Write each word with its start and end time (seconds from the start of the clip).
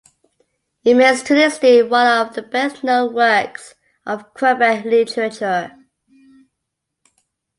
It 0.83 0.93
remains 0.93 1.21
to 1.21 1.35
this 1.35 1.59
day 1.59 1.83
one 1.83 2.07
of 2.07 2.33
the 2.33 2.41
best-known 2.41 3.13
works 3.13 3.75
of 4.03 4.33
Quebec 4.33 4.83
literature. 4.83 5.75